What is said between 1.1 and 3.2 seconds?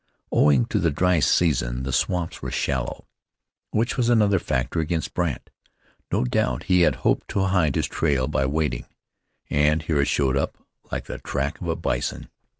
season the swamps were shallow,